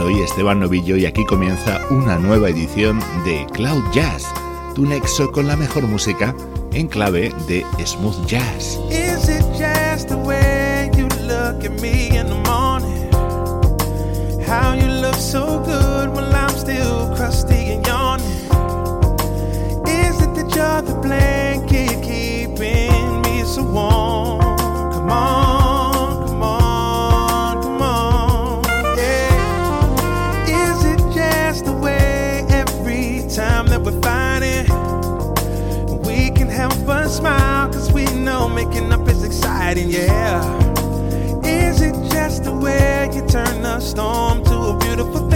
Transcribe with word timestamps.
Soy 0.00 0.22
Esteban 0.22 0.60
Novillo 0.60 0.96
y 0.96 1.04
aquí 1.04 1.26
comienza 1.26 1.78
una 1.90 2.16
nueva 2.16 2.48
edición 2.48 3.00
de 3.26 3.44
Cloud 3.52 3.84
Jazz, 3.92 4.24
tu 4.74 4.86
nexo 4.86 5.30
con 5.30 5.46
la 5.46 5.56
mejor 5.56 5.86
música 5.86 6.34
en 6.72 6.88
clave 6.88 7.30
de 7.46 7.66
smooth 7.84 8.16
jazz. 8.24 8.80
Is 8.88 9.28
it 9.28 9.44
just 9.58 10.08
the 10.08 10.16
way 10.16 10.90
you 10.96 11.06
look 11.28 11.62
at 11.66 11.82
me 11.82 12.16
in 12.18 12.28
the 12.28 12.40
morning? 12.48 13.10
How 14.48 14.72
you 14.72 14.88
look 15.02 15.16
so 15.16 15.58
good 15.66 16.08
while 16.14 16.34
I'm 16.34 16.56
still 16.56 17.14
crusty 17.14 17.74
and 17.74 17.86
yawning? 17.86 18.24
Is 19.86 20.18
it 20.18 20.34
that 20.34 20.50
you're 20.56 20.80
the 20.80 20.98
blanket 21.02 22.02
keeping 22.02 23.20
me 23.20 23.44
so 23.44 23.64
warm? 23.64 24.40
Come 24.94 25.10
on. 25.10 25.39
Making 38.64 38.92
up 38.92 39.08
is 39.08 39.24
exciting, 39.24 39.88
yeah. 39.88 40.40
Is 41.44 41.80
it 41.80 41.94
just 42.12 42.44
the 42.44 42.52
way 42.52 43.10
you 43.14 43.26
turn 43.26 43.64
a 43.64 43.80
storm 43.80 44.44
to 44.44 44.56
a 44.72 44.78
beautiful 44.78 45.29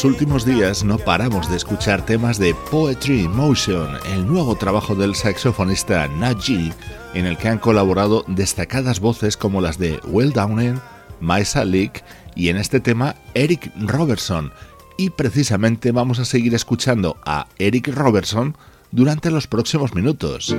los 0.00 0.12
últimos 0.12 0.46
días 0.46 0.82
no 0.82 0.96
paramos 0.96 1.50
de 1.50 1.58
escuchar 1.58 2.06
temas 2.06 2.38
de 2.38 2.54
Poetry 2.70 3.28
Motion, 3.28 3.98
el 4.06 4.26
nuevo 4.26 4.56
trabajo 4.56 4.94
del 4.94 5.14
saxofonista 5.14 6.08
Naji, 6.08 6.72
en 7.12 7.26
el 7.26 7.36
que 7.36 7.48
han 7.48 7.58
colaborado 7.58 8.24
destacadas 8.26 8.98
voces 8.98 9.36
como 9.36 9.60
las 9.60 9.76
de 9.76 10.00
Will 10.06 10.32
Downing, 10.32 10.80
Maisa 11.20 11.66
Leak 11.66 12.02
y 12.34 12.48
en 12.48 12.56
este 12.56 12.80
tema 12.80 13.14
Eric 13.34 13.70
Robertson. 13.78 14.50
Y 14.96 15.10
precisamente 15.10 15.92
vamos 15.92 16.18
a 16.18 16.24
seguir 16.24 16.54
escuchando 16.54 17.18
a 17.26 17.46
Eric 17.58 17.88
Robertson 17.88 18.56
durante 18.92 19.30
los 19.30 19.46
próximos 19.48 19.94
minutos. 19.94 20.56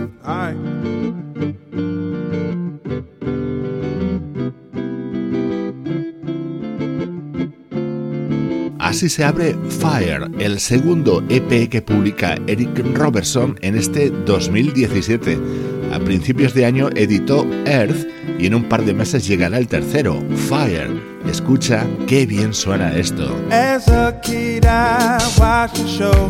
Así 8.91 9.07
se 9.07 9.23
abre 9.23 9.55
Fire, 9.79 10.29
el 10.37 10.59
segundo 10.59 11.23
EP 11.29 11.69
que 11.69 11.81
publica 11.81 12.35
Eric 12.47 12.77
Robertson 12.93 13.57
en 13.61 13.77
este 13.77 14.09
2017. 14.09 15.39
A 15.93 15.99
principios 15.99 16.53
de 16.53 16.65
año 16.65 16.89
editó 16.97 17.47
Earth 17.65 18.05
y 18.37 18.47
en 18.47 18.55
un 18.55 18.67
par 18.67 18.83
de 18.83 18.93
meses 18.93 19.25
llegará 19.25 19.59
el 19.59 19.69
tercero, 19.69 20.21
Fire. 20.49 20.89
Escucha 21.25 21.87
qué 22.05 22.25
bien 22.25 22.53
suena 22.53 22.93
esto. 22.93 23.33
As 23.49 23.87
a 23.87 24.19
kid 24.19 24.65
I 24.65 25.19
watched 25.39 25.77
the 25.77 25.87
show. 25.87 26.29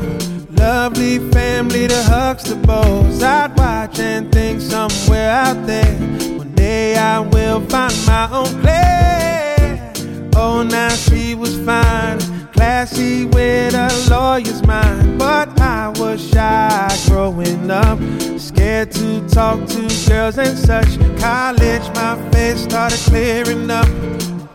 Lovely 0.56 1.18
family, 1.32 1.88
Huxtables. 1.88 3.24
I'd 3.24 3.58
watch 3.58 4.00
and 4.00 4.32
think 4.32 4.62
somewhere 4.62 5.32
out 5.32 5.66
there. 5.66 5.98
One 6.38 6.54
day 6.54 6.96
I 6.96 7.22
will 7.22 7.62
find 7.70 7.96
my 8.06 8.30
own 8.32 8.54
place. 8.62 10.06
Oh, 10.36 10.62
now 10.62 10.90
she 10.90 11.34
was 11.34 11.58
fine. 11.66 12.31
Classy 12.62 13.26
with 13.26 13.74
a 13.74 13.90
lawyer's 14.08 14.62
mind, 14.68 15.18
but 15.18 15.50
I 15.60 15.88
was 15.98 16.20
shy 16.30 16.96
growing 17.08 17.72
up, 17.72 17.98
scared 18.38 18.92
to 18.92 19.28
talk 19.30 19.66
to 19.74 19.82
girls 20.08 20.38
and 20.38 20.56
such. 20.56 20.92
College, 21.20 21.86
my 21.96 22.14
face 22.30 22.60
started 22.62 23.00
clearing 23.10 23.72
up. 23.72 23.90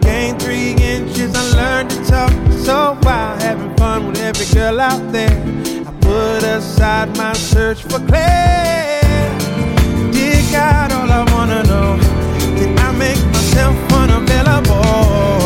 Gained 0.02 0.40
three 0.40 0.74
inches, 0.94 1.34
I 1.34 1.44
learned 1.60 1.90
to 1.90 2.04
talk. 2.04 2.32
So 2.66 2.96
while 3.02 3.36
having 3.40 3.74
fun 3.76 4.06
with 4.06 4.20
every 4.20 4.46
girl 4.54 4.78
out 4.80 5.02
there, 5.10 5.36
I 5.88 5.92
put 6.00 6.44
aside 6.44 7.08
my 7.16 7.32
search 7.32 7.82
for 7.82 7.98
clarity. 8.06 9.42
Dear 10.14 10.42
God, 10.52 10.92
all 10.92 11.10
I 11.10 11.22
wanna 11.34 11.62
know, 11.64 11.98
did 12.56 12.78
I 12.78 12.92
make 12.92 13.20
myself 13.34 13.76
unavailable? 13.92 15.45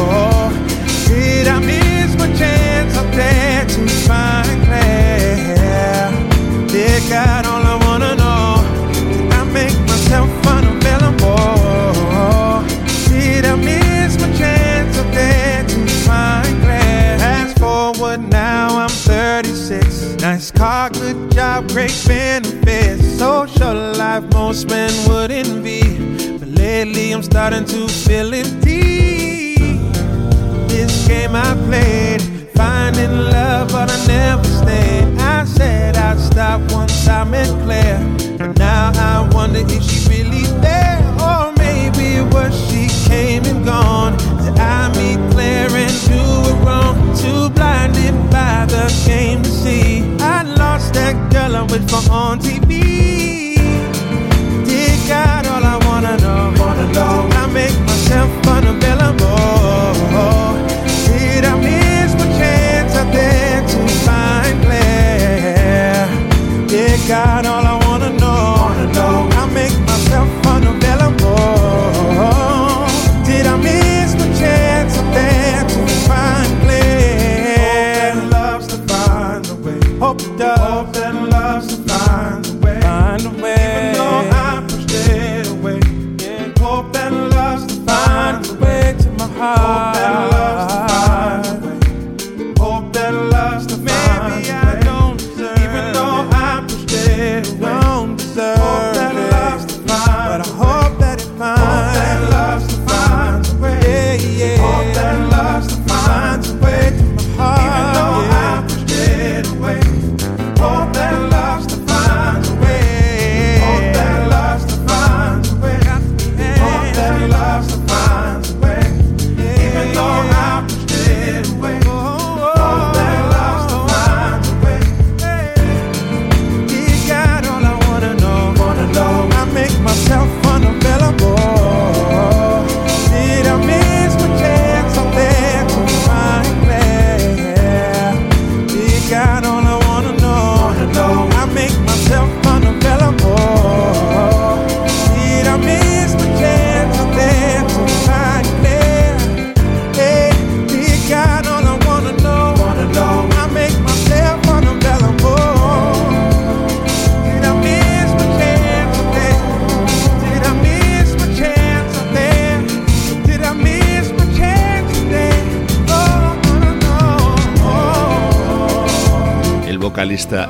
Find 4.10 4.58
Claire? 4.66 6.10
Dear 6.74 7.00
God, 7.08 7.42
all 7.50 7.64
I 7.74 7.76
wanna 7.86 8.12
know, 8.22 8.46
I 9.38 9.40
make 9.58 9.76
myself 9.90 10.30
unavailable? 10.54 11.36
Did 13.08 13.44
I 13.52 13.54
miss 13.68 14.12
my 14.22 14.30
chance 14.40 14.96
there 15.16 15.62
to 15.72 15.78
find 16.06 16.52
Claire? 16.64 17.18
Fast 17.18 17.58
forward 17.58 18.20
now, 18.28 18.66
I'm 18.82 18.88
36. 18.88 20.20
Nice 20.20 20.50
car, 20.50 20.90
good 20.90 21.18
job, 21.36 21.68
great 21.68 21.96
benefits. 22.06 23.18
Social 23.18 23.78
life 24.02 24.24
most 24.32 24.68
men 24.68 24.92
would 25.08 25.30
envy. 25.30 25.84
But 26.38 26.48
lately 26.48 27.12
I'm 27.12 27.22
starting 27.22 27.64
to 27.74 27.80
feel 27.86 28.34
empty 28.34 29.49
met 37.40 37.64
Claire. 37.64 38.00
But 38.38 38.58
now 38.58 38.92
I 38.94 39.28
wonder 39.34 39.60
if 39.60 39.82
she 39.82 39.98
really 40.08 40.44
there. 40.60 41.00
Or 41.28 41.52
maybe 41.64 42.04
it 42.20 42.34
was 42.34 42.52
she 42.68 42.88
came 43.08 43.44
and 43.44 43.64
gone. 43.64 44.16
Did 44.42 44.58
I 44.58 44.88
meet 44.98 45.20
Claire 45.32 45.74
and 45.84 45.96
do 46.08 46.22
it 46.50 46.58
wrong? 46.64 46.96
Too 47.16 47.50
blinded 47.50 48.14
by 48.30 48.66
the 48.68 48.88
shame 48.88 49.42
to 49.42 49.50
see. 49.50 50.02
I 50.20 50.42
lost 50.42 50.94
that 50.94 51.14
girl 51.32 51.56
I 51.56 51.62
wait 51.72 51.88
for 51.90 52.12
on 52.12 52.38
TV. 52.40 53.49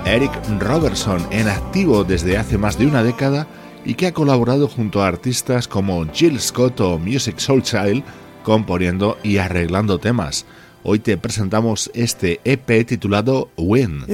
Eric 0.04 0.32
Robertson, 0.58 1.24
en 1.30 1.48
activo 1.48 2.02
desde 2.02 2.36
hace 2.36 2.58
más 2.58 2.76
de 2.76 2.86
una 2.86 3.04
década 3.04 3.46
y 3.84 3.94
que 3.94 4.08
ha 4.08 4.12
colaborado 4.12 4.66
junto 4.66 5.00
a 5.00 5.06
artistas 5.06 5.68
como 5.68 6.04
Jill 6.12 6.40
Scott 6.40 6.80
o 6.80 6.98
Music 6.98 7.38
Soul 7.38 7.62
Child, 7.62 8.02
componiendo 8.42 9.16
y 9.22 9.36
arreglando 9.36 9.98
temas. 9.98 10.44
Hoy 10.82 10.98
te 10.98 11.16
presentamos 11.16 11.88
este 11.94 12.40
EP 12.44 12.84
titulado 12.84 13.50
Win. 13.56 14.04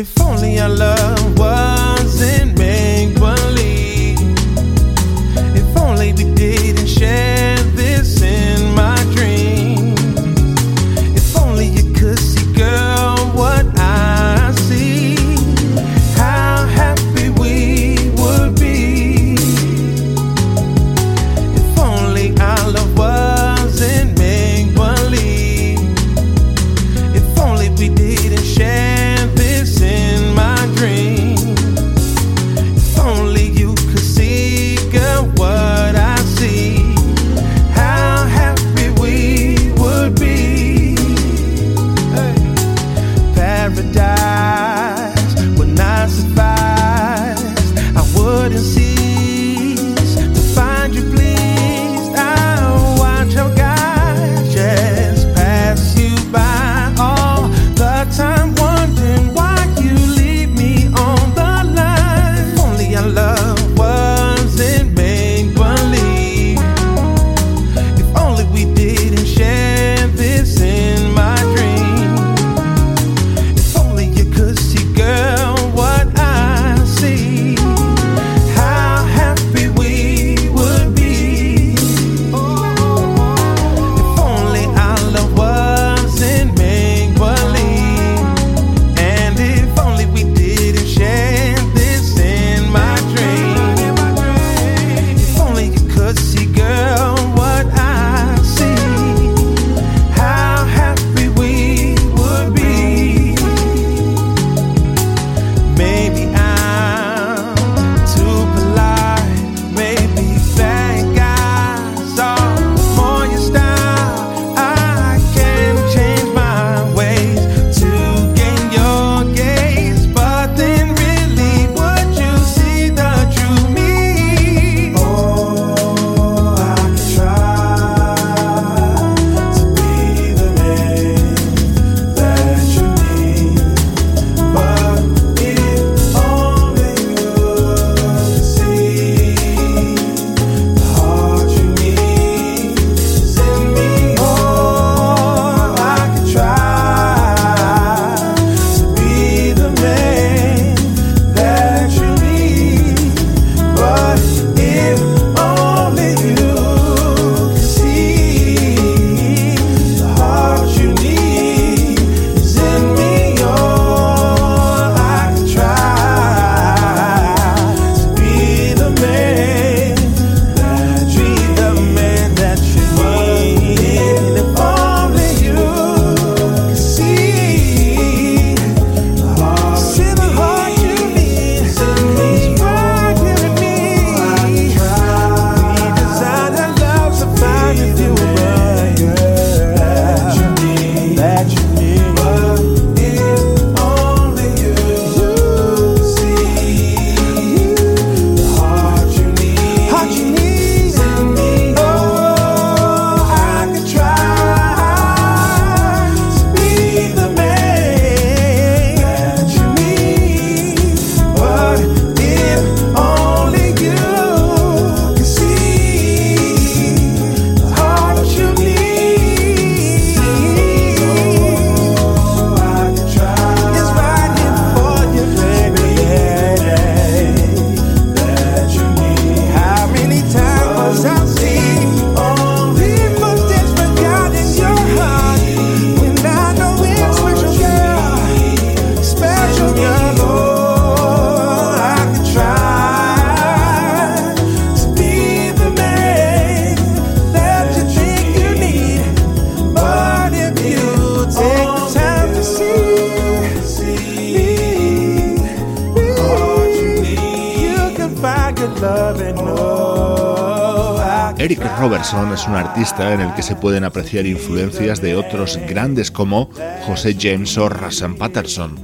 En 262.78 263.20
el 263.22 263.32
que 263.34 263.42
se 263.42 263.56
pueden 263.56 263.84
apreciar 263.84 264.26
influencias 264.26 265.00
de 265.00 265.16
otros 265.16 265.58
grandes 265.66 266.10
como 266.10 266.50
José 266.84 267.16
James 267.18 267.56
o 267.56 267.70
Rassan 267.70 268.16
Patterson. 268.16 268.78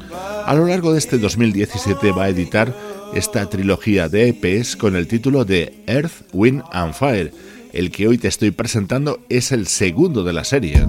A 0.46 0.54
lo 0.54 0.66
largo 0.66 0.92
de 0.92 0.98
este 0.98 1.18
2017 1.18 2.10
va 2.12 2.24
a 2.24 2.28
editar 2.30 2.74
esta 3.12 3.50
trilogía 3.50 4.08
de 4.08 4.28
EPs 4.28 4.76
con 4.76 4.96
el 4.96 5.06
título 5.08 5.44
de 5.44 5.74
Earth, 5.86 6.24
Wind 6.32 6.62
and 6.72 6.94
Fire. 6.94 7.34
El 7.74 7.90
que 7.90 8.08
hoy 8.08 8.16
te 8.16 8.28
estoy 8.28 8.50
presentando 8.50 9.20
es 9.28 9.52
el 9.52 9.66
segundo 9.66 10.24
de 10.24 10.32
la 10.32 10.44
serie. 10.44 10.86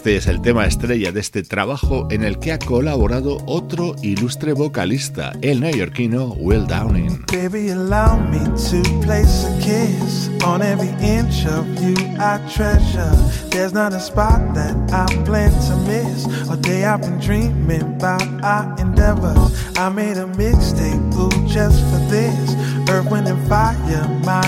Este 0.00 0.16
es 0.16 0.28
el 0.28 0.40
tema 0.40 0.64
estrella 0.64 1.12
de 1.12 1.20
este 1.20 1.42
trabajo 1.42 2.08
en 2.10 2.24
el 2.24 2.38
que 2.38 2.52
ha 2.52 2.58
colaborado 2.58 3.36
otro 3.44 3.94
ilustre 4.00 4.54
vocalista, 4.54 5.34
el 5.42 5.60
neoyorquino 5.60 6.32
Will 6.38 6.66
Downing. 6.66 7.26
Baby, 7.30 7.68
allow 7.68 8.18
me 8.18 8.38
to 8.38 8.80
place 9.02 9.44
a 9.44 9.58
kiss 9.58 10.30
on 10.42 10.62
every 10.62 10.88
inch 11.06 11.44
of 11.44 11.66
you 11.82 11.94
I 12.18 12.40
treasure. 12.48 13.14
There's 13.50 13.74
not 13.74 13.92
a 13.92 14.00
spot 14.00 14.54
that 14.54 14.74
I 14.90 15.04
plan 15.26 15.52
to 15.68 15.76
miss. 15.86 16.24
All 16.48 16.56
day 16.56 16.86
I've 16.86 17.02
been 17.02 17.20
dreaming 17.20 17.82
about 17.82 18.22
our 18.42 18.74
endeavors. 18.78 19.52
I 19.76 19.90
made 19.90 20.16
a 20.16 20.24
mixtape, 20.24 21.14
ooh, 21.18 21.46
just 21.46 21.78
for 21.90 22.00
this. 22.08 22.56
Earth, 22.90 23.08
wind, 23.08 23.28
and 23.28 23.48
fire, 23.48 24.08
my 24.24 24.42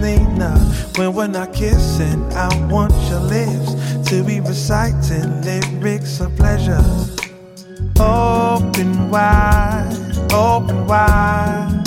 Nina. 0.00 0.58
When 0.96 1.14
we're 1.14 1.28
not 1.28 1.52
kissing, 1.52 2.20
I 2.32 2.48
want 2.66 2.92
your 3.08 3.20
lips 3.20 3.74
to 4.10 4.24
be 4.24 4.40
reciting 4.40 5.42
lyrics 5.42 6.18
of 6.18 6.34
pleasure. 6.36 6.82
Open 8.00 9.08
wide, 9.08 9.96
open 10.32 10.86
wide. 10.88 11.82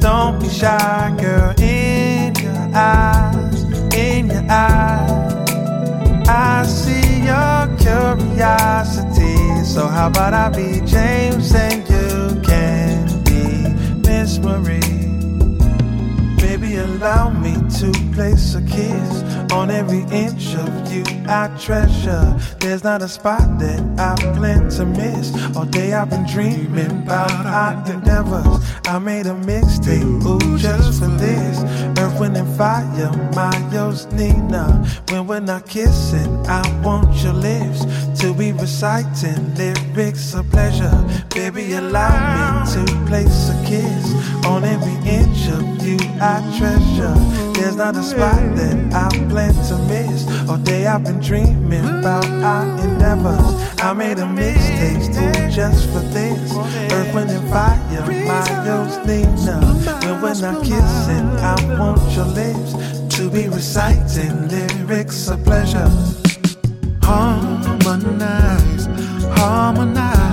Don't 0.00 0.40
be 0.40 0.48
shy, 0.50 1.16
girl. 1.18 1.54
In 1.58 2.34
your 2.34 2.70
eyes, 2.74 3.62
in 3.94 4.26
your 4.26 4.44
eyes, 4.50 6.28
I 6.28 6.64
see 6.66 7.24
your 7.24 7.76
curiosity. 7.78 9.64
So 9.64 9.86
how 9.86 10.08
about 10.08 10.34
I 10.34 10.50
be 10.50 10.80
James 10.84 11.54
and 11.54 11.88
you 11.88 12.42
can 12.42 13.24
be 13.24 14.06
Miss 14.06 14.38
Marie? 14.38 15.03
Allow 16.94 17.30
me 17.30 17.54
to 17.80 17.90
place 18.14 18.54
a 18.54 18.62
kiss 18.62 19.43
on 19.52 19.70
every 19.70 20.02
inch 20.14 20.54
of 20.54 20.92
you 20.92 21.04
I 21.26 21.48
treasure. 21.58 22.36
There's 22.60 22.84
not 22.84 23.02
a 23.02 23.08
spot 23.08 23.58
that 23.58 23.80
I 23.98 24.14
plan 24.34 24.68
to 24.70 24.84
miss. 24.84 25.34
All 25.56 25.64
day 25.64 25.92
I've 25.92 26.10
been 26.10 26.26
dreaming 26.26 27.02
about 27.02 27.46
our 27.46 27.72
endeavors. 27.90 28.60
I 28.86 28.98
made 28.98 29.26
a 29.26 29.34
mixtape, 29.34 30.24
ooh, 30.24 30.58
just 30.58 31.00
for 31.00 31.08
this. 31.08 31.58
Earth, 31.98 32.20
wind, 32.20 32.36
and 32.36 32.56
fire, 32.56 33.10
my 33.34 33.52
yo's 33.72 34.06
Nina. 34.12 34.84
When 35.08 35.26
we're 35.26 35.40
not 35.40 35.68
kissing, 35.68 36.46
I 36.46 36.62
want 36.82 37.14
your 37.22 37.32
lips 37.32 37.84
to 38.20 38.34
be 38.34 38.52
reciting 38.52 39.54
lyrics 39.54 40.34
of 40.34 40.50
pleasure. 40.50 40.92
Baby, 41.30 41.72
allow 41.72 42.14
me 42.34 42.72
to 42.72 43.06
place 43.06 43.50
a 43.50 43.64
kiss 43.66 44.46
on 44.46 44.64
every 44.64 45.10
inch 45.10 45.48
of 45.48 45.86
you 45.86 45.98
I 46.20 46.40
treasure. 46.58 47.53
There's 47.54 47.76
not 47.76 47.96
a 47.96 48.02
spot 48.02 48.56
that 48.56 48.76
I 48.92 49.08
plan 49.28 49.54
to 49.68 49.78
miss. 49.88 50.26
All 50.48 50.58
day 50.58 50.86
I've 50.86 51.04
been 51.04 51.20
dreaming 51.20 51.84
about 51.84 52.26
our 52.26 52.66
endeavors. 52.80 53.80
I 53.80 53.92
made 53.92 54.18
a 54.18 54.26
mistake, 54.26 55.02
too 55.14 55.50
just 55.50 55.88
for 55.90 56.00
this. 56.00 56.52
Earth, 56.92 57.14
wind, 57.14 57.30
and 57.30 57.48
fire, 57.48 57.78
my 58.26 58.44
yo's 58.66 58.96
Nina. 59.06 59.60
When 60.04 60.20
we're 60.20 60.40
not 60.40 60.62
kissing, 60.64 61.28
I 61.38 61.54
want 61.78 62.02
your 62.16 62.26
lips 62.26 62.74
to 63.16 63.30
be 63.30 63.48
reciting 63.48 64.48
lyrics 64.48 65.28
of 65.28 65.44
pleasure. 65.44 65.90
Harmonize, 67.02 68.86
harmonize 69.38 70.23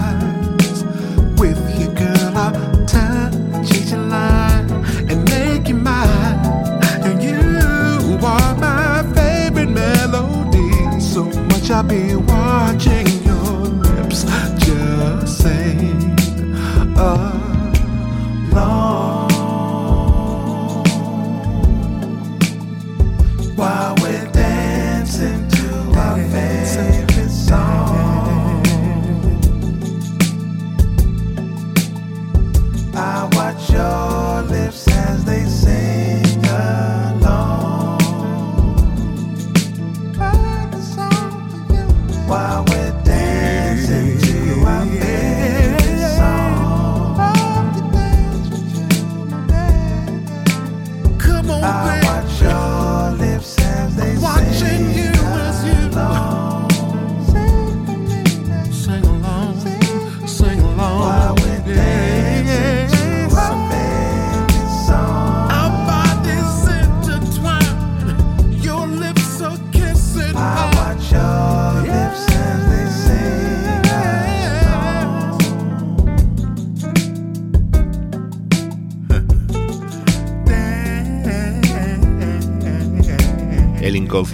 shall 11.72 11.84
be 11.84 12.16
one. 12.16 12.41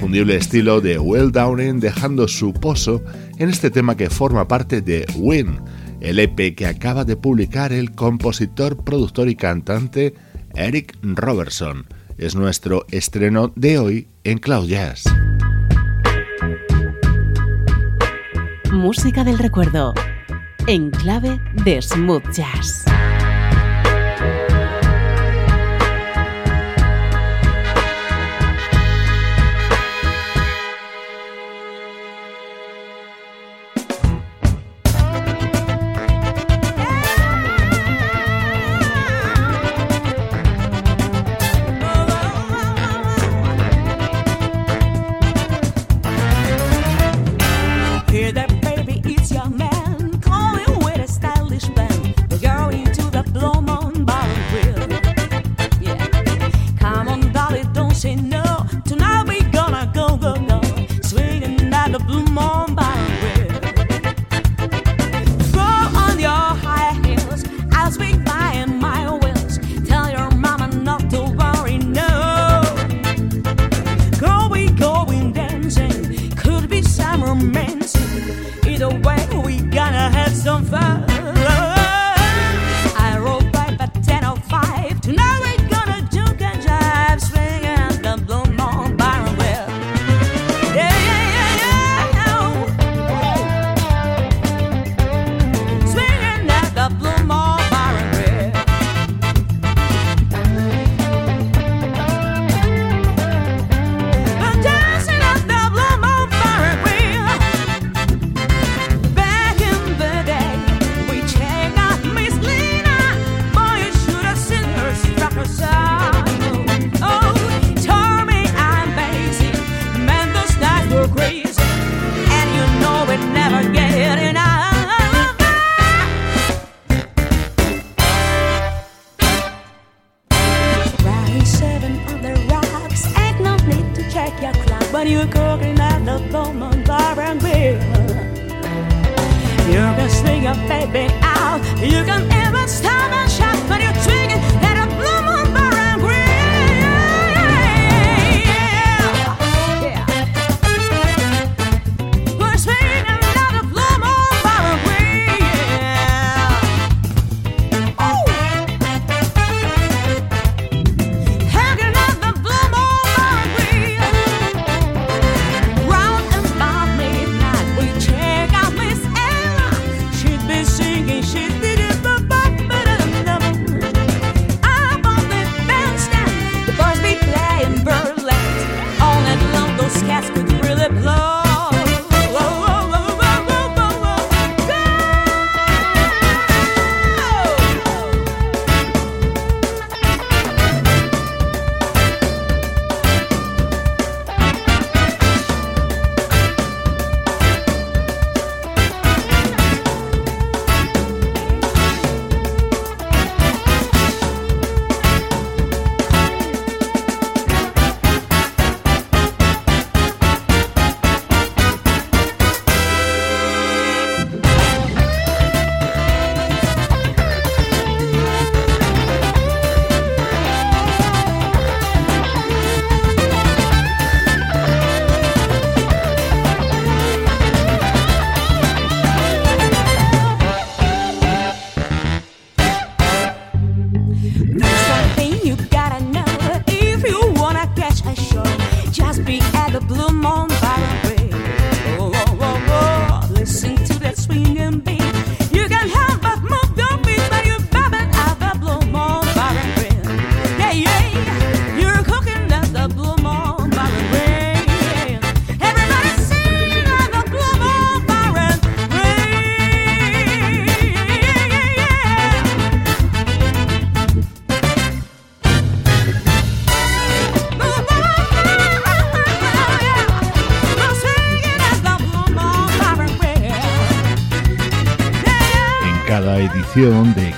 Inconfundible 0.07 0.37
estilo 0.37 0.79
de 0.79 0.97
Will 0.99 1.33
Downing 1.33 1.81
dejando 1.81 2.29
su 2.29 2.53
pozo 2.53 3.03
en 3.39 3.49
este 3.49 3.69
tema 3.69 3.97
que 3.97 4.09
forma 4.09 4.47
parte 4.47 4.81
de 4.81 5.05
Win, 5.17 5.59
el 5.99 6.19
EP 6.19 6.55
que 6.55 6.65
acaba 6.65 7.03
de 7.03 7.17
publicar 7.17 7.73
el 7.73 7.91
compositor, 7.91 8.85
productor 8.85 9.27
y 9.27 9.35
cantante 9.35 10.13
Eric 10.55 10.97
Robertson. 11.01 11.87
Es 12.17 12.35
nuestro 12.35 12.85
estreno 12.89 13.51
de 13.57 13.79
hoy 13.79 14.07
en 14.23 14.37
Cloud 14.37 14.69
Jazz. 14.69 15.03
Música 18.71 19.25
del 19.25 19.37
recuerdo. 19.37 19.93
En 20.67 20.89
clave 20.89 21.37
de 21.65 21.81
smooth 21.81 22.31
jazz. 22.31 22.86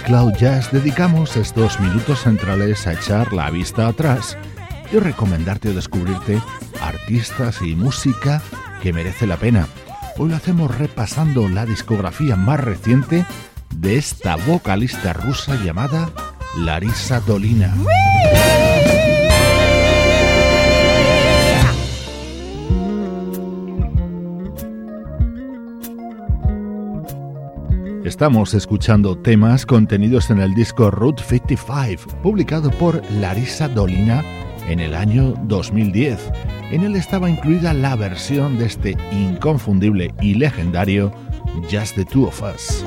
Cloud 0.10 0.34
Jazz 0.38 0.72
dedicamos 0.72 1.38
estos 1.38 1.80
minutos 1.80 2.22
centrales 2.22 2.88
a 2.88 2.93
echar 2.93 3.32
la 3.32 3.52
vista 3.52 3.86
atrás 3.86 4.39
y 4.91 4.98
recomendarte 4.98 5.69
o 5.69 5.74
descubrirte 5.76 6.41
artistas 6.82 7.62
y 7.62 7.76
música 7.76 8.41
que 8.82 8.91
merece 8.91 9.28
la 9.28 9.38
pena. 9.38 9.67
Hoy 10.17 10.30
lo 10.30 10.36
hacemos 10.36 10.76
repasando 10.76 11.48
la 11.48 11.63
discografía 11.67 12.36
más 12.36 12.60
reciente 12.60 13.24
de 13.76 13.98
esta 13.98 14.36
vocalista 14.36 15.13
rusa 15.13 15.54
llamada 15.63 16.10
Larisa 16.58 17.19
Dolina. 17.19 17.76
Estamos 28.20 28.54
escuchando 28.54 29.18
temas 29.18 29.66
contenidos 29.66 30.30
en 30.30 30.40
el 30.40 30.54
disco 30.54 30.92
Route 30.92 31.24
55, 31.24 32.22
publicado 32.22 32.70
por 32.70 33.02
Larissa 33.14 33.70
Dolina 33.70 34.26
en 34.68 34.82
el 34.82 34.94
año 34.94 35.36
2010. 35.44 36.30
En 36.70 36.84
él 36.84 36.98
estaba 36.98 37.30
incluida 37.30 37.74
la 37.74 37.96
versión 37.96 38.58
de 38.58 38.66
este 38.66 38.98
inconfundible 39.14 40.14
y 40.20 40.34
legendario 40.34 41.14
Just 41.72 41.96
the 41.96 42.04
Two 42.04 42.28
of 42.28 42.44
Us. 42.44 42.86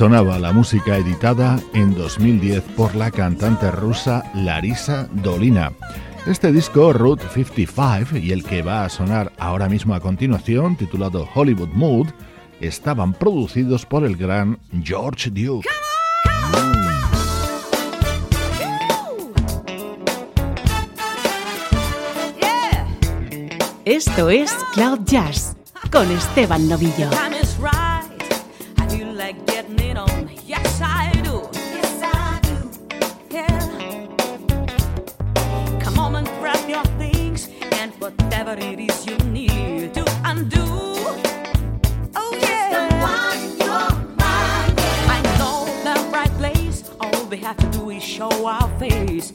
Sonaba 0.00 0.38
la 0.38 0.54
música 0.54 0.96
editada 0.96 1.60
en 1.74 1.94
2010 1.94 2.62
por 2.74 2.94
la 2.94 3.10
cantante 3.10 3.70
rusa 3.70 4.24
Larisa 4.34 5.06
Dolina. 5.12 5.72
Este 6.26 6.50
disco, 6.52 6.94
Route 6.94 7.26
55, 7.28 8.16
y 8.16 8.32
el 8.32 8.42
que 8.42 8.62
va 8.62 8.86
a 8.86 8.88
sonar 8.88 9.30
ahora 9.36 9.68
mismo 9.68 9.94
a 9.94 10.00
continuación, 10.00 10.76
titulado 10.76 11.28
Hollywood 11.34 11.68
Mood, 11.74 12.06
estaban 12.62 13.12
producidos 13.12 13.84
por 13.84 14.06
el 14.06 14.16
gran 14.16 14.58
George 14.82 15.28
Duke. 15.28 15.68
Esto 23.84 24.30
es 24.30 24.50
Cloud 24.72 25.00
Jazz 25.04 25.58
con 25.92 26.10
Esteban 26.10 26.70
Novillo. 26.70 27.10
Show 48.20 48.46
our 48.46 48.68
face 48.78 49.32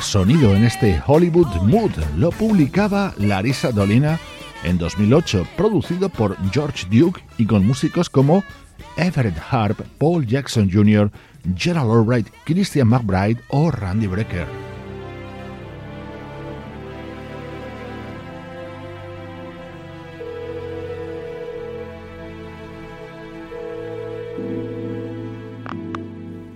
sonido 0.00 0.54
en 0.54 0.64
este 0.64 1.02
Hollywood 1.06 1.62
Mood. 1.62 1.90
Lo 2.16 2.30
publicaba 2.30 3.12
Larissa 3.18 3.72
Dolina 3.72 4.18
en 4.64 4.78
2008, 4.78 5.46
producido 5.56 6.08
por 6.08 6.36
George 6.50 6.86
Duke 6.90 7.20
y 7.36 7.44
con 7.44 7.66
músicos 7.66 8.08
como 8.08 8.42
Everett 8.96 9.36
Harp, 9.50 9.80
Paul 9.98 10.26
Jackson 10.26 10.70
Jr., 10.72 11.10
Gerald 11.54 11.90
Albright, 11.90 12.28
Christian 12.44 12.88
McBride 12.88 13.40
o 13.48 13.70
Randy 13.70 14.06
Brecker. 14.06 14.65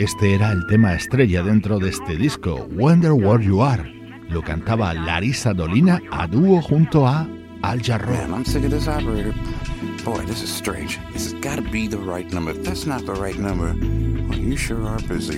Este 0.00 0.34
era 0.34 0.50
el 0.52 0.66
tema 0.66 0.94
estrella 0.94 1.42
dentro 1.42 1.78
de 1.78 1.90
este 1.90 2.16
disco, 2.16 2.66
Wonder 2.70 3.12
Where 3.12 3.44
You 3.44 3.62
Are. 3.62 3.84
lo 4.30 4.40
cantaba 4.40 4.94
Larisa 4.94 5.52
Dolina 5.52 6.00
a 6.10 6.26
dúo 6.26 6.62
junto 6.62 7.06
a 7.06 7.28
Al. 7.60 7.82
Man, 8.06 8.32
I'm 8.32 8.44
sick 8.46 8.64
of 8.64 8.70
this 8.70 8.88
operator. 8.88 9.34
Boy, 10.02 10.24
this 10.24 10.42
is 10.42 10.48
strange. 10.48 10.98
This 11.12 11.30
has 11.30 11.34
got 11.42 11.56
to 11.56 11.70
be 11.70 11.86
the 11.86 11.98
right 11.98 12.26
number. 12.32 12.52
If 12.52 12.64
that's 12.64 12.86
not 12.86 13.04
the 13.04 13.12
right 13.12 13.36
number, 13.36 13.74
well, 14.26 14.38
you 14.38 14.56
sure 14.56 14.88
are 14.88 15.00
busy. 15.06 15.36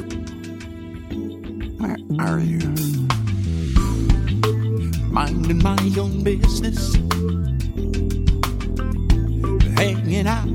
Where 1.79 1.97
are 2.21 2.39
you? 2.39 2.61
Minding 5.11 5.61
my 5.61 5.77
own 5.99 6.23
business. 6.23 6.95
Hanging 9.77 10.29
out 10.29 10.47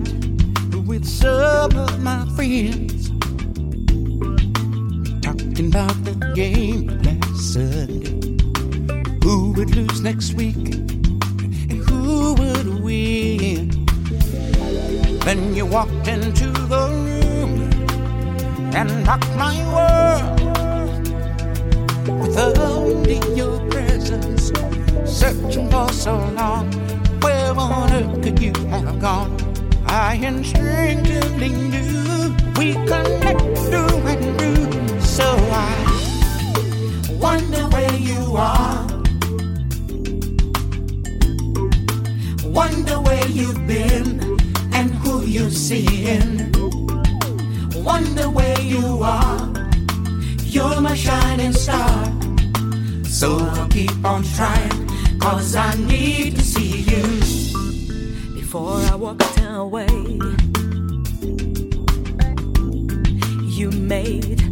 with 0.87 1.05
some 1.05 1.75
of 1.75 2.01
my 2.01 2.25
friends. 2.37 3.16
Talking 5.57 5.73
about 5.73 6.03
the 6.03 6.13
game 6.35 6.85
last 7.01 7.53
Sunday. 7.53 8.37
Who 9.23 9.53
would 9.53 9.75
lose 9.75 10.01
next 10.01 10.35
week? 10.35 10.55
And 10.55 11.81
who 11.89 12.35
would 12.35 12.83
win? 12.83 13.69
Then 15.25 15.55
you 15.55 15.65
walked 15.65 16.07
into 16.07 16.51
the 16.51 16.89
room 17.07 17.71
and 18.75 19.03
knocked 19.03 19.35
my 19.35 19.57
world 19.73 20.39
with 22.21 22.37
only 22.37 23.19
your 23.35 23.59
presence. 23.71 24.51
Searching 25.11 25.71
for 25.71 25.91
so 25.91 26.17
long, 26.37 26.71
where 27.21 27.55
on 27.57 27.91
earth 27.93 28.21
could 28.21 28.39
you 28.39 28.53
have 28.69 29.01
gone? 29.01 29.35
I 29.87 30.19
instinctively 30.21 31.49
knew 31.49 32.35
we 32.59 32.73
connect 32.73 33.57
through 33.57 33.97
and 34.05 34.39
through. 34.39 34.76
So 35.17 35.23
I 35.25 37.17
wonder 37.19 37.63
where 37.69 37.95
you 37.95 38.37
are. 38.37 38.85
Wonder 42.43 43.01
where 43.01 43.27
you've 43.27 43.65
been 43.65 44.21
and 44.73 44.93
who 45.01 45.23
you're 45.23 45.49
seeing. 45.49 46.51
Wonder 47.83 48.29
where 48.29 48.61
you 48.61 48.99
are. 49.01 49.51
You're 50.43 50.81
my 50.81 50.93
shining 50.93 51.53
star. 51.53 52.05
So 53.05 53.39
I'll 53.39 53.67
keep 53.69 54.05
on 54.05 54.21
trying, 54.21 54.87
cause 55.17 55.55
I 55.55 55.73
need 55.77 56.35
to 56.35 56.43
see 56.43 56.81
you. 56.91 57.01
Before 58.35 58.77
I 58.91 58.93
walk 58.93 59.23
away, 59.39 59.87
you 63.57 63.71
made 63.71 64.46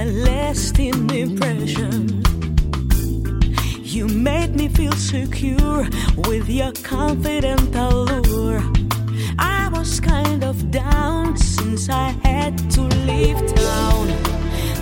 a 0.00 0.04
lasting 0.06 1.10
impression. 1.10 2.22
You 3.82 4.08
made 4.08 4.56
me 4.56 4.68
feel 4.68 4.92
secure 4.92 5.86
with 6.26 6.48
your 6.48 6.72
confident 6.82 7.74
allure. 7.74 8.62
I 9.38 9.68
was 9.70 10.00
kind 10.00 10.42
of 10.42 10.70
down 10.70 11.36
since 11.36 11.90
I 11.90 12.08
had 12.24 12.56
to 12.76 12.82
leave 13.10 13.40
town. 13.54 14.06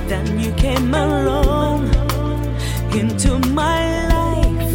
Then 0.07 0.38
you 0.38 0.52
came 0.52 0.94
along 0.94 1.88
into 2.92 3.40
my 3.61 3.81
life, 4.14 4.74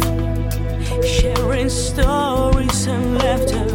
sharing 1.06 1.70
stories 1.70 2.86
and 2.86 3.16
laughter. 3.16 3.66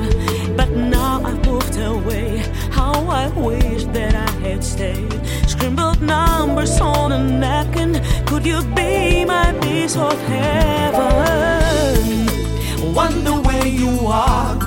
But 0.56 0.70
now 0.70 1.22
I 1.24 1.34
moved 1.48 1.78
away. 1.80 2.38
How 2.70 2.94
I 3.10 3.28
wish 3.30 3.86
that 3.86 4.14
I 4.14 4.32
had 4.48 4.64
stayed. 4.64 5.39
Scribbled 5.60 6.02
numbers 6.02 6.80
on 6.80 7.12
a 7.12 7.20
napkin. 7.22 8.02
Could 8.28 8.46
you 8.46 8.64
be 8.74 9.26
my 9.26 9.52
piece 9.62 9.98
of 9.98 10.18
heaven? 10.22 11.06
Wonder 12.96 13.42
where 13.42 13.68
you 13.68 14.08
are. 14.08 14.58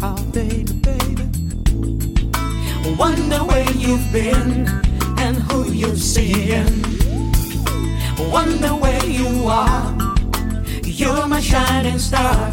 Oh, 0.00 0.16
baby, 0.32 0.72
baby. 0.72 1.26
Wonder 2.98 3.44
where 3.44 3.70
you've 3.72 4.10
been 4.10 4.66
and 5.18 5.36
who 5.36 5.70
you're 5.70 5.96
seeing. 5.96 6.82
Wonder 8.18 8.74
where 8.74 9.04
you 9.04 9.46
are. 9.46 9.94
You're 10.82 11.26
my 11.26 11.40
shining 11.40 11.98
star. 11.98 12.50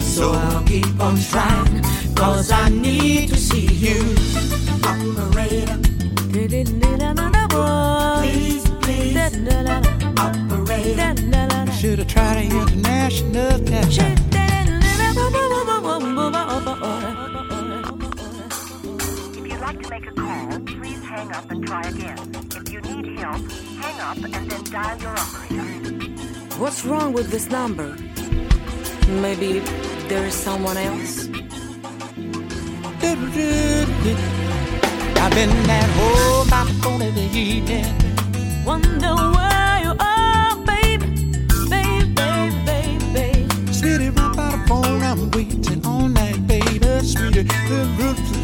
So 0.00 0.32
I'll 0.32 0.64
keep 0.64 0.98
on 1.00 1.16
trying, 1.30 1.80
cause 2.16 2.50
I 2.50 2.70
need 2.70 3.28
to 3.28 3.36
see 3.36 3.66
you. 3.66 4.16
Operator, 4.82 5.78
please, 6.52 6.68
please. 8.82 9.16
Operator, 10.18 11.14
should 11.72 11.98
have 11.98 12.08
tried 12.08 12.36
an 12.36 12.52
international 12.52 13.58
connection. 13.64 14.12
If 19.32 19.46
you'd 19.46 19.60
like 19.60 19.80
to 19.80 19.88
make 19.88 20.06
a 20.06 20.12
call, 20.12 20.60
please 20.66 21.02
hang 21.02 21.32
up 21.32 21.50
and 21.50 21.66
try 21.66 21.82
again. 21.88 22.18
If 22.54 22.70
you 22.70 22.80
need 22.82 23.18
help, 23.18 23.50
hang 23.80 24.00
up 24.00 24.18
and 24.18 24.50
then 24.50 24.64
dial 24.64 24.98
your 24.98 25.16
operator. 25.16 25.62
What's 26.58 26.84
wrong 26.84 27.14
with 27.14 27.30
this 27.30 27.48
number? 27.48 27.96
Maybe 29.08 29.60
there 30.08 30.26
is 30.26 30.34
someone 30.34 30.76
else? 30.76 31.28
Been 35.34 35.48
at 35.70 35.88
home 35.96 36.48
by 36.50 36.64
the 36.64 36.74
phone 36.82 36.98
the 36.98 37.28
evening. 37.32 37.86
Wonder 38.66 39.14
where 39.34 39.78
you 39.82 39.94
are, 39.98 40.56
baby, 40.66 41.06
baby, 41.70 42.04
baby, 42.14 42.54
baby, 42.66 43.04
baby. 43.14 43.72
Sweetie, 43.72 44.10
right 44.10 44.36
by 44.36 44.50
the 44.50 44.62
phone, 44.68 45.02
I'm 45.02 45.30
waiting 45.30 45.86
all 45.86 46.06
night, 46.06 46.46
baby. 46.46 46.78
Sweetie, 47.00 47.44
the 47.44 47.88
roots, 47.98 48.41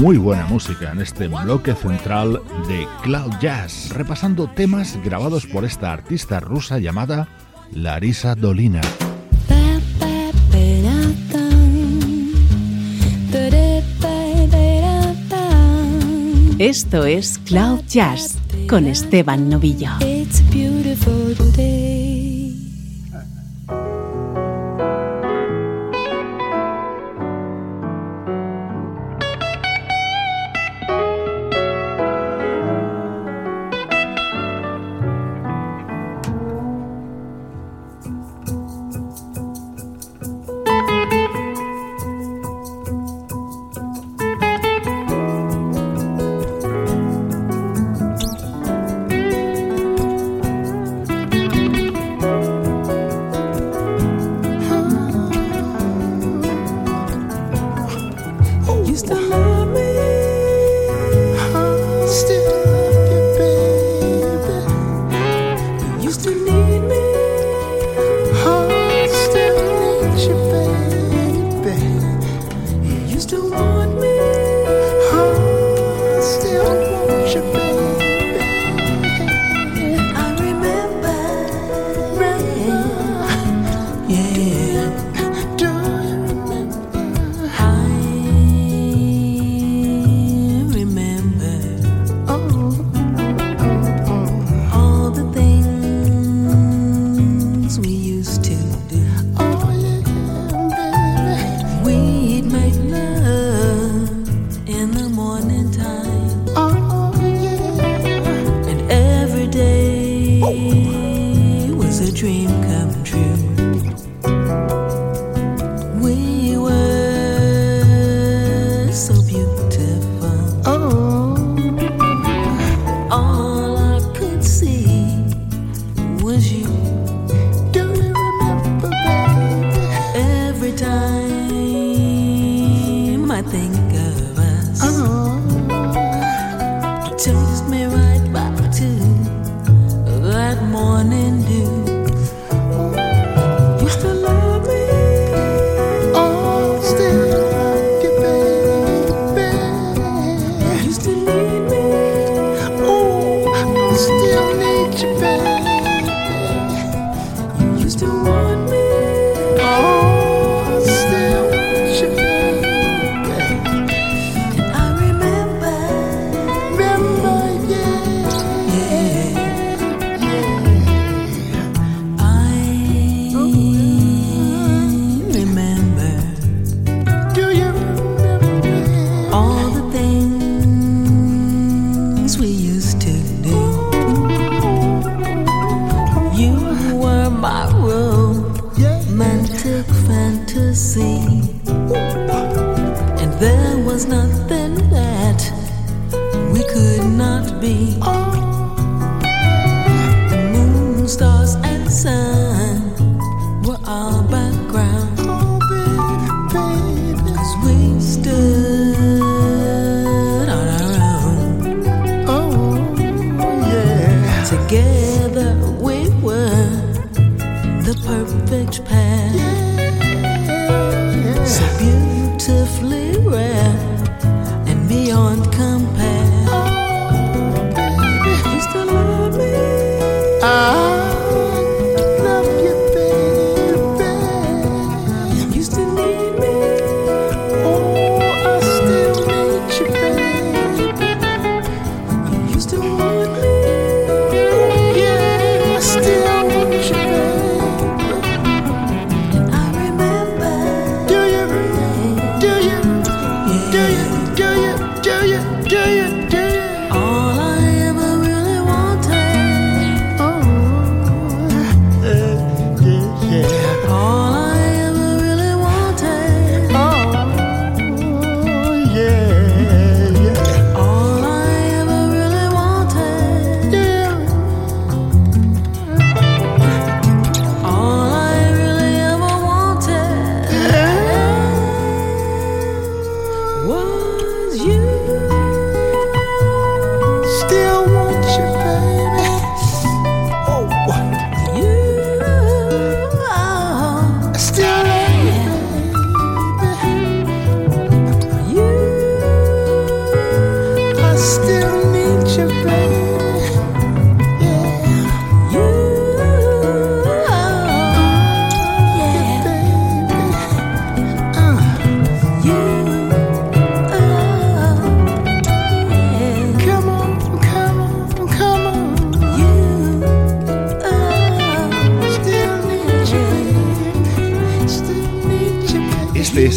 muy 0.00 0.16
buena 0.18 0.46
música 0.46 0.92
en 0.92 1.00
este 1.00 1.28
bloque 1.28 1.74
central 1.74 2.40
de 2.68 2.86
Cloud 3.02 3.32
Jazz, 3.40 3.90
repasando 3.90 4.48
temas 4.48 4.98
grabados 5.04 5.46
por 5.46 5.64
esta 5.64 5.92
artista 5.92 6.40
rusa 6.40 6.78
llamada 6.78 7.28
Larisa 7.72 8.34
Dolina. 8.34 8.80
Esto 16.58 17.04
es 17.04 17.38
Cloud 17.38 17.80
Jazz 17.88 18.36
con 18.68 18.86
Esteban 18.86 19.48
Novillo. 19.48 19.90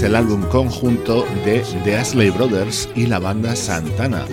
El 0.07 0.15
álbum 0.15 0.41
conjunto 0.43 1.27
de 1.43 1.61
The 1.83 1.97
Ashley 1.97 2.29
Brothers 2.29 2.87
y 2.95 3.07
la 3.07 3.19
banda 3.19 3.57
Santana, 3.57 4.23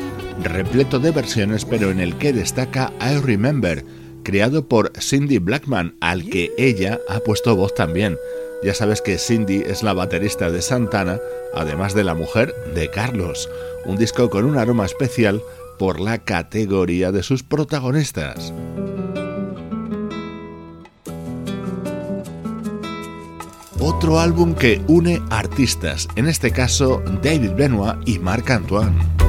repleto 0.40 1.00
de 1.00 1.10
versiones 1.10 1.64
pero 1.64 1.90
en 1.90 1.98
el 1.98 2.16
que 2.16 2.32
destaca 2.32 2.92
I 3.00 3.18
Remember, 3.18 3.84
creado 4.22 4.68
por 4.68 4.92
Cindy 5.00 5.38
Blackman, 5.38 5.96
al 6.00 6.30
que 6.30 6.52
ella 6.58 7.00
ha 7.08 7.18
puesto 7.18 7.56
voz 7.56 7.74
también. 7.74 8.16
Ya 8.62 8.72
sabes 8.72 9.02
que 9.02 9.18
Cindy 9.18 9.64
es 9.66 9.82
la 9.82 9.94
baterista 9.94 10.48
de 10.48 10.62
Santana, 10.62 11.18
además 11.52 11.92
de 11.92 12.04
la 12.04 12.14
mujer 12.14 12.54
de 12.76 12.88
Carlos, 12.88 13.50
un 13.84 13.96
disco 13.96 14.30
con 14.30 14.44
un 14.44 14.56
aroma 14.56 14.86
especial 14.86 15.42
por 15.76 15.98
la 15.98 16.18
categoría 16.18 17.10
de 17.10 17.24
sus 17.24 17.42
protagonistas. 17.42 18.52
Otro 23.86 24.18
álbum 24.18 24.54
que 24.54 24.80
une 24.88 25.20
artistas, 25.28 26.08
en 26.16 26.26
este 26.26 26.50
caso 26.50 27.02
David 27.22 27.50
Benoit 27.54 27.98
y 28.06 28.18
Marc 28.18 28.50
Antoine. 28.50 29.23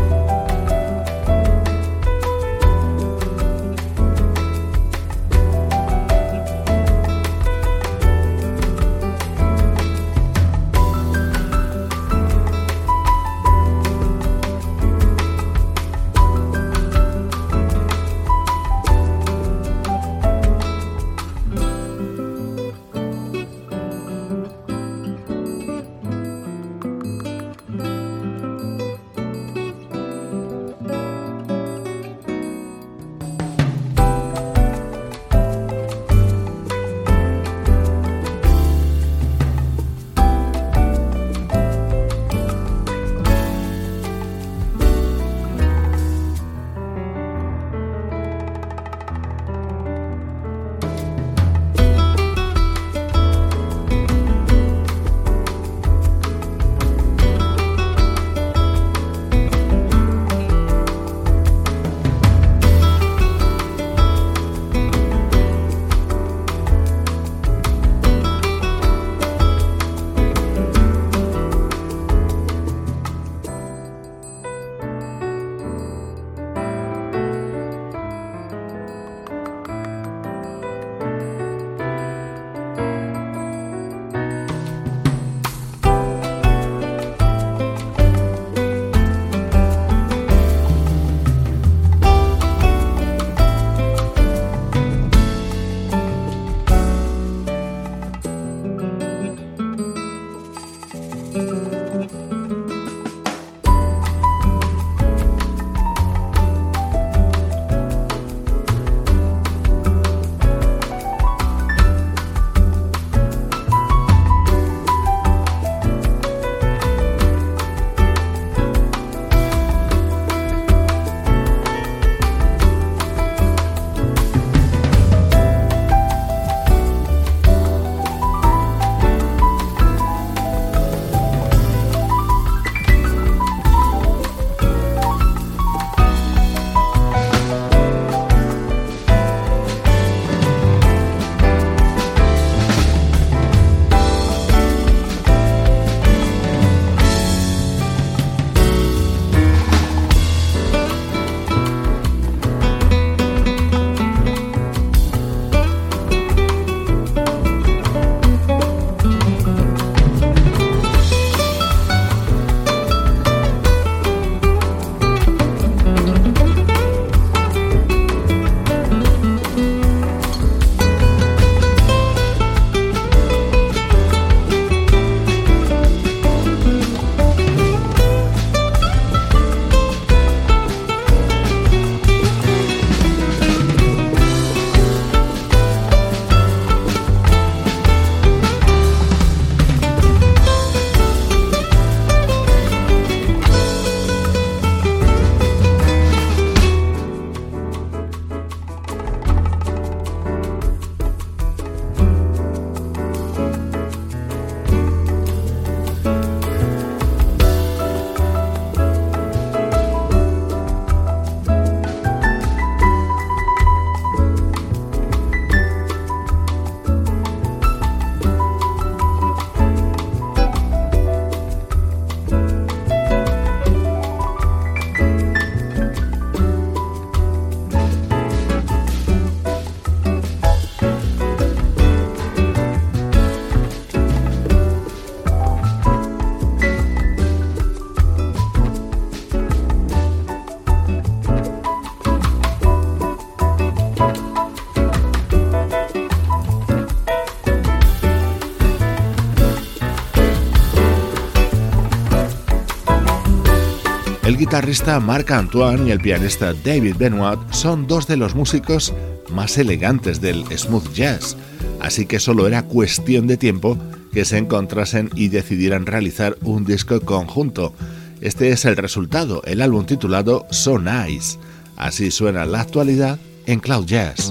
Guitarrista 254.55 255.01
Marc 255.01 255.31
Antoine 255.31 255.89
y 255.89 255.91
el 255.91 255.99
pianista 255.99 256.53
David 256.53 256.95
Benoit 256.97 257.39
son 257.51 257.87
dos 257.87 258.07
de 258.07 258.15
los 258.15 258.35
músicos 258.35 258.93
más 259.29 259.57
elegantes 259.57 260.21
del 260.21 260.45
smooth 260.57 260.93
jazz, 260.93 261.35
así 261.81 262.05
que 262.05 262.21
solo 262.21 262.47
era 262.47 262.63
cuestión 262.63 263.27
de 263.27 263.35
tiempo 263.35 263.77
que 264.13 264.23
se 264.23 264.37
encontrasen 264.37 265.09
y 265.13 265.27
decidieran 265.27 265.85
realizar 265.85 266.37
un 266.41 266.63
disco 266.63 267.01
conjunto. 267.01 267.73
Este 268.21 268.47
es 268.51 268.63
el 268.63 268.77
resultado, 268.77 269.41
el 269.43 269.61
álbum 269.61 269.85
titulado 269.85 270.47
So 270.51 270.79
Nice. 270.79 271.37
Así 271.75 272.09
suena 272.09 272.45
la 272.45 272.61
actualidad 272.61 273.19
en 273.47 273.59
Cloud 273.59 273.85
Jazz. 273.85 274.29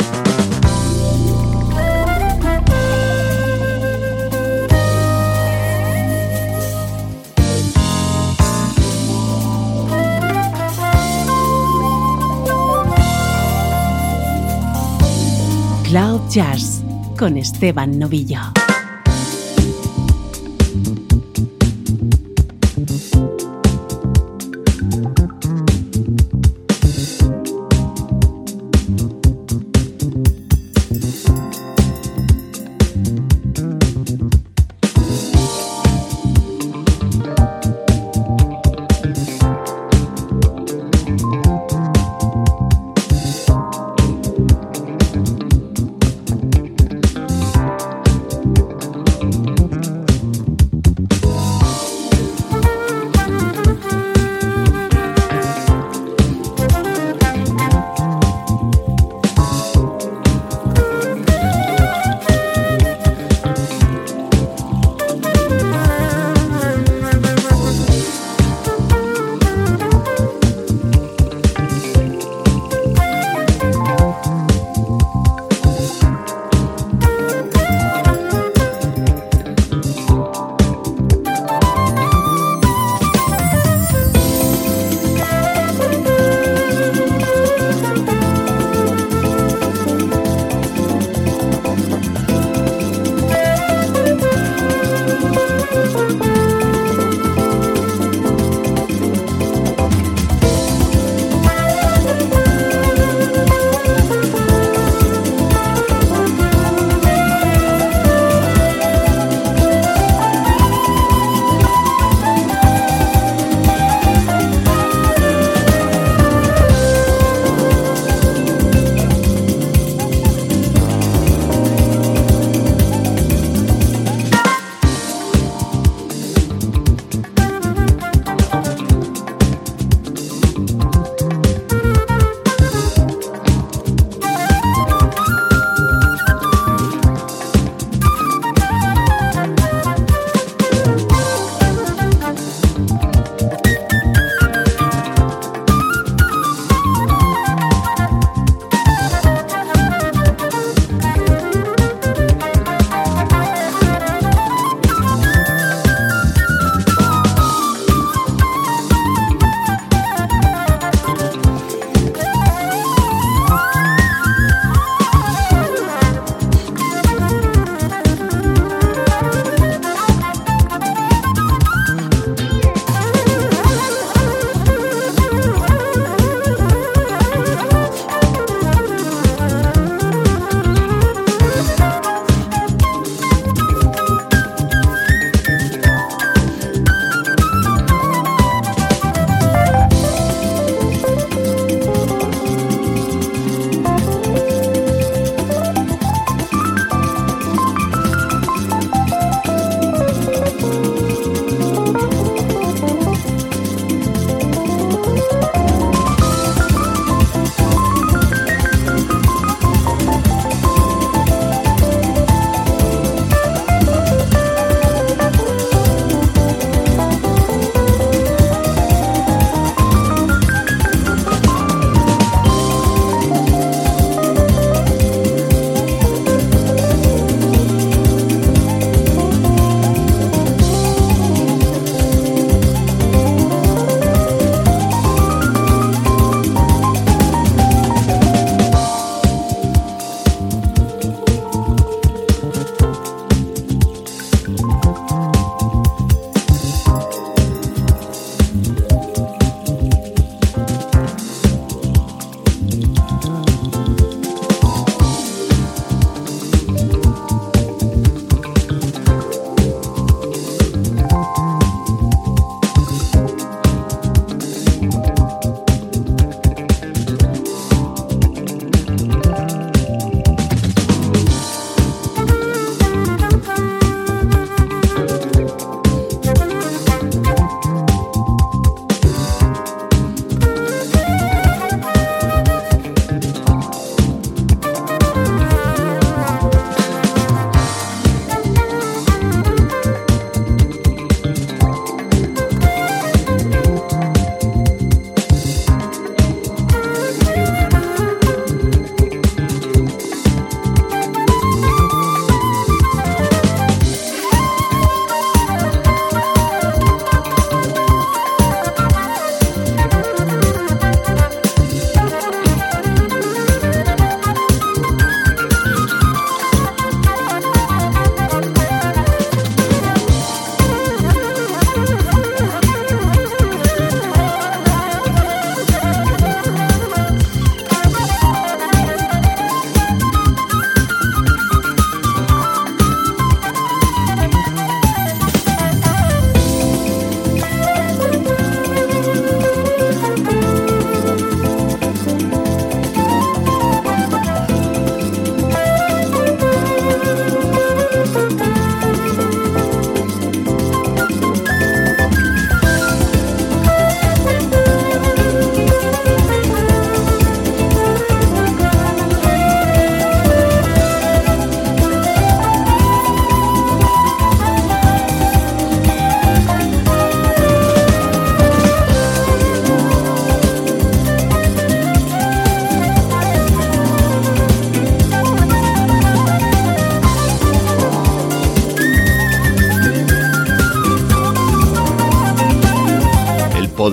Cloud 15.94 16.28
Jazz 16.28 16.82
con 17.16 17.36
Esteban 17.36 17.96
Novillo. 18.00 18.63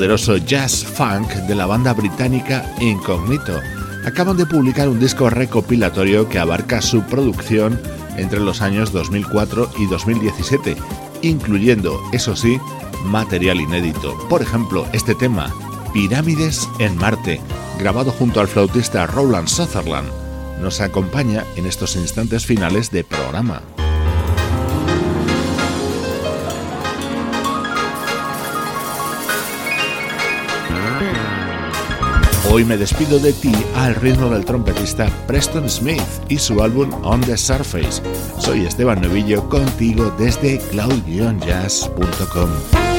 Poderoso 0.01 0.37
jazz 0.37 0.83
funk 0.83 1.29
de 1.45 1.53
la 1.53 1.67
banda 1.67 1.93
británica 1.93 2.65
Incognito. 2.79 3.59
Acaban 4.03 4.35
de 4.35 4.47
publicar 4.47 4.89
un 4.89 4.99
disco 4.99 5.29
recopilatorio 5.29 6.27
que 6.27 6.39
abarca 6.39 6.81
su 6.81 7.03
producción 7.03 7.79
entre 8.17 8.39
los 8.39 8.63
años 8.63 8.91
2004 8.93 9.69
y 9.77 9.85
2017, 9.85 10.75
incluyendo, 11.21 12.01
eso 12.13 12.35
sí, 12.35 12.57
material 13.05 13.61
inédito. 13.61 14.17
Por 14.27 14.41
ejemplo, 14.41 14.87
este 14.91 15.13
tema, 15.13 15.53
Pirámides 15.93 16.67
en 16.79 16.97
Marte, 16.97 17.39
grabado 17.77 18.11
junto 18.11 18.39
al 18.39 18.47
flautista 18.47 19.05
Roland 19.05 19.49
Sutherland, 19.49 20.09
nos 20.63 20.81
acompaña 20.81 21.45
en 21.57 21.67
estos 21.67 21.95
instantes 21.95 22.47
finales 22.47 22.89
de 22.89 23.03
programa. 23.03 23.61
Hoy 32.53 32.65
me 32.65 32.75
despido 32.75 33.17
de 33.17 33.31
ti 33.31 33.53
al 33.75 33.95
ritmo 33.95 34.29
del 34.29 34.43
trompetista 34.43 35.07
Preston 35.25 35.69
Smith 35.69 36.03
y 36.27 36.37
su 36.37 36.61
álbum 36.61 36.91
On 37.05 37.21
the 37.21 37.37
Surface. 37.37 38.01
Soy 38.39 38.65
Esteban 38.65 38.99
Novillo 38.99 39.47
contigo 39.47 40.13
desde 40.19 40.59
cloud-jazz.com. 40.59 42.90